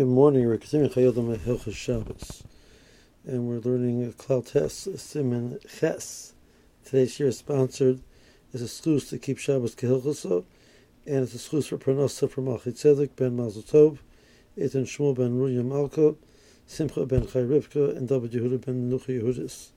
[0.00, 0.48] Good morning.
[0.48, 2.42] We're continuing Chayei Adam Hilchas Shabbos,
[3.26, 6.32] and we're learning a Klal Tes Siman Ches.
[6.86, 8.00] Today's year is sponsored
[8.54, 10.46] is a schus to keep Shabbos Kehilchaso,
[11.06, 13.98] and it's a schus for Pranosa from Malchi Tzedek ben Mazel Tov,
[14.56, 16.14] Eitan Shmuel ben Ruya Malka,
[16.66, 19.68] Simcha ben Chai Rivka, and David Yehuda ben Nuchi Yehudis.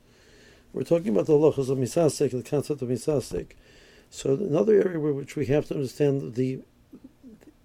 [0.71, 3.47] We're talking about the halachas of Misasek, the concept of Misasek.
[4.09, 6.61] So another area where which we have to understand the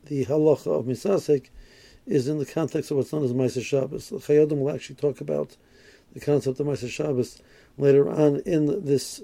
[0.06, 1.50] the halacha of Misasek
[2.08, 4.08] is in the context of what's known as Maaseh Shabbos.
[4.08, 5.56] The Chayei Adam will actually talk about
[6.14, 7.42] the concept of Maaseh Shabbos
[7.76, 9.22] later on in this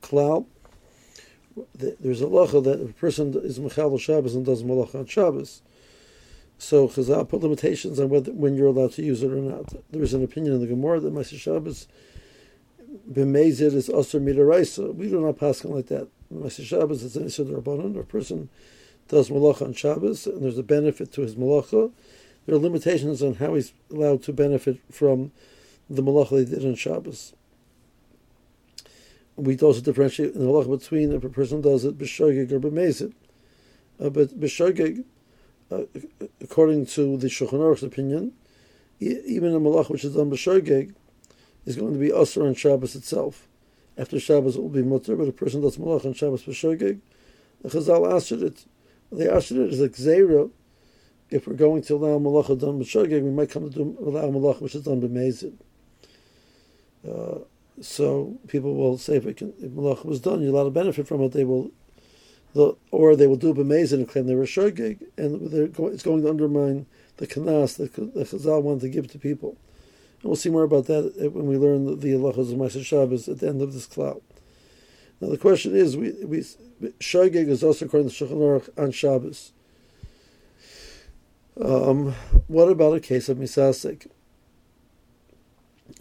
[0.00, 0.46] Klal.
[1.74, 5.62] There's a lacha that a person is Mechal Shabbos and does Malach on Shabbos,
[6.58, 9.72] so Chazal put limitations on whether when you're allowed to use it or not.
[9.92, 11.86] There is an opinion in the Gemara that Maaseh Shabbos
[13.10, 14.94] b'meizid is Asr Midaraisa.
[14.94, 16.08] We do not pass on like that.
[16.32, 17.98] Ma'aser Shabbos is an Rabbanon.
[17.98, 18.48] A person
[19.08, 21.92] does Malach on Shabbos and there's a benefit to his Malacha
[22.46, 25.32] there are limitations on how he's allowed to benefit from
[25.88, 27.32] the malacha he did on Shabbos.
[29.36, 33.12] We also differentiate in the halacha between if a person does it b'shogeg or b'mezid.
[34.00, 35.04] Uh, but b'shogeg,
[35.70, 35.82] uh,
[36.40, 38.32] according to the Shulchan Aruch's opinion,
[39.00, 40.94] even a malach which is done b'shogeg
[41.66, 43.48] is going to be usher on Shabbos itself.
[43.96, 47.00] After Shabbos it will be mutter, but a person does malach on Shabbos b'shogeg,
[47.62, 48.66] the Chazal asked it.
[49.10, 50.50] They asked it as a gzeira
[51.34, 54.60] if we're going to allow malacha done b'shogeg, we might come to do, allow malacha
[54.60, 55.54] which is done b'mezid.
[57.06, 57.40] Uh,
[57.80, 61.20] so people will say if, can, if malacha was done, you're allowed to benefit from
[61.22, 61.32] it.
[61.32, 61.72] They will,
[62.54, 66.30] the, or they will do b'mezid and claim they were shogeg, and it's going to
[66.30, 69.56] undermine the kanas that the Chazal wanted to give to people.
[70.22, 73.28] And we'll see more about that when we learn the, the halachas of Maaseh Shabbos
[73.28, 74.22] at the end of this Klal.
[75.20, 76.38] Now the question is, we, we
[77.00, 79.50] shogeg is also according to Shulchan on Shabbos.
[81.60, 82.14] Um,
[82.48, 84.08] what about a case of misasik?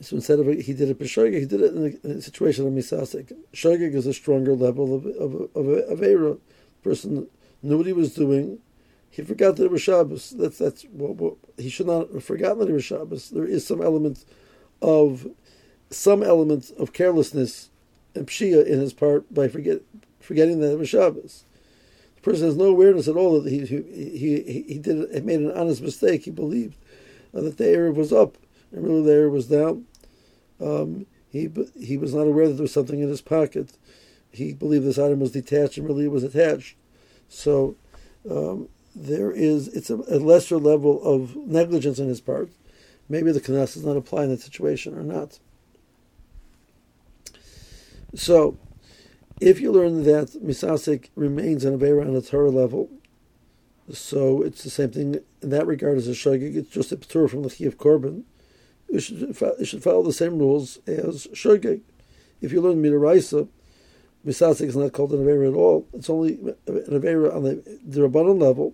[0.01, 2.65] So instead of he did it b'shogeg, he did it in the, in a situation
[2.65, 3.33] of misasik.
[3.53, 6.37] Shogeg is a stronger level of of of, of era.
[6.83, 7.27] Person
[7.61, 8.59] knew what he was doing.
[9.09, 10.31] He forgot that it was Shabbos.
[10.31, 13.29] That's that's what, what, he should not have forgotten that it was Shabbos.
[13.29, 14.25] There is some element
[14.81, 15.27] of
[15.91, 17.69] some element of carelessness
[18.15, 19.81] and pshia in his part by forget
[20.19, 21.45] forgetting that it was Shabbos
[22.23, 25.51] person has no awareness at all that he he he, he did he made an
[25.51, 26.23] honest mistake.
[26.23, 26.77] He believed
[27.35, 28.37] uh, that the Erev was up
[28.71, 29.85] and really the Erev was down.
[30.59, 33.73] Um, he he was not aware that there was something in his pocket.
[34.31, 36.75] He believed this item was detached and really it was attached.
[37.27, 37.75] So
[38.29, 42.49] um, there is it's a, a, lesser level of negligence on his part.
[43.09, 45.39] Maybe the Knesset does not apply in that situation or not.
[48.15, 48.57] So
[49.43, 52.89] if you learn that misasik remains an avera on a Torah level,
[53.91, 56.55] so it's the same thing in that regard as a shogeg.
[56.55, 58.23] It's just a Torah from the of korban.
[58.87, 61.81] It should, you should follow the same rules as shogeg.
[62.41, 63.49] If you learn midaraisa,
[64.25, 65.87] misasik is not called an avera at all.
[65.93, 68.73] It's only an avera on the, the rabbanon level.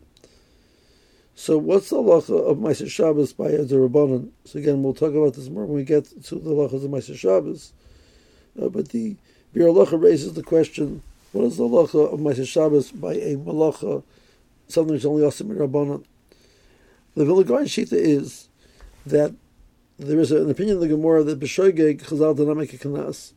[1.34, 4.30] So what's the halacha of Maaseh Shabbos by a rabbanon?
[4.46, 7.18] So again, we'll talk about this more when we get to the halachas of Maaseh
[7.18, 7.74] Shabbos.
[8.62, 9.16] Uh, but the
[9.56, 11.02] Biur raises the question:
[11.32, 14.04] What is the halacha of Maaseh Shabbos by a malacha,
[14.68, 16.04] something which only asim rabbanon?
[17.16, 18.48] The Vilna Shita is
[19.08, 19.34] that
[19.98, 23.34] there is an opinion of the Gemara that b'shoigeg Chazal did not make a kanas,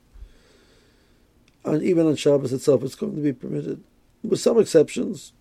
[1.65, 3.83] and even on Shabbos itself, it's going to be permitted,
[4.23, 5.33] with some exceptions.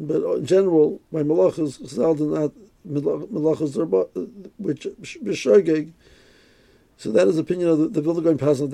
[0.00, 2.52] But in general, by malachas, Chazal did not
[2.86, 3.76] malachas
[4.56, 4.86] which
[5.22, 5.92] b'shoigeg
[6.98, 8.68] so that is the opinion of the, the Vilna Gaon Pasal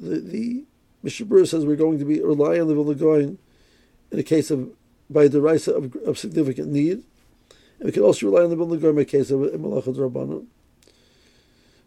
[0.00, 0.64] The, the
[1.02, 3.38] Mishnah Berurah says we're going to be rely on the Vilna Gaon
[4.10, 4.70] in a case of
[5.10, 7.02] by the Raisa of, of significant need.
[7.78, 10.46] And we can also rely on the Vilna in a case of Malachad Rabbanon.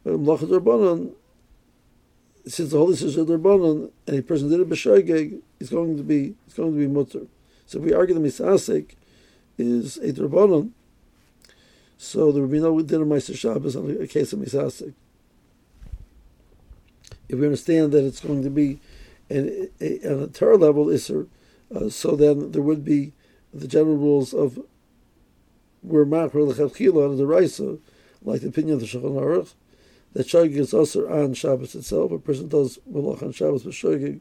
[0.04, 1.14] But Rabbanon,
[2.46, 6.36] since the Holy is Rabbanon, and a person did it b'shoigeg, is going to be
[6.46, 7.26] it's going to be mutter.
[7.66, 8.92] So if we argue the Misasek
[9.58, 10.70] is a Rabbanon,
[11.98, 14.94] so there would be no dinner Maaseh Shabbos on a case of Misasek
[17.30, 18.80] if we understand that it's going to be
[19.30, 21.28] an, a, on a Torah level Isser,
[21.74, 23.14] uh, so then there would be
[23.54, 24.60] the general rules of
[25.82, 27.78] where Machar Lechatchila and the Raisa,
[28.22, 29.54] like the opinion of the Shulchan Aruch,
[30.14, 32.12] that Shogeg is also on Shabbos itself.
[32.12, 34.20] A person does Malach on Shabbos, but Shogeg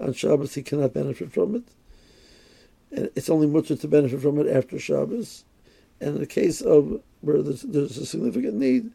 [0.00, 1.64] on Shabbos he cannot benefit from it.
[2.92, 5.44] And it's only mutter to benefit from it after Shabbos.
[6.00, 8.92] And in the case of where there's, there's a significant need,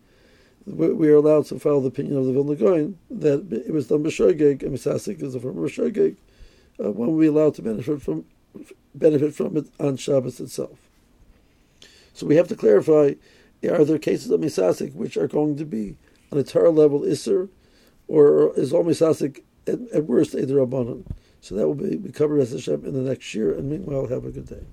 [0.66, 4.04] we are allowed to follow the opinion of the Vilna Gaon that it was done
[4.04, 6.18] b'shogeg and misasik is a form of b'shogeg.
[6.84, 8.26] Uh, when we allowed to benefit from
[8.94, 10.78] benefit from it on Shabbos itself.
[12.14, 13.14] So we have to clarify
[13.70, 15.98] are there cases of misasik which are going to be
[16.32, 17.50] on a Torah level iser,
[18.08, 21.06] or is all misasik at, at worst abanon?
[21.42, 23.54] So that will be, be covered as Hashem in the next year.
[23.54, 24.66] And meanwhile, have a good day.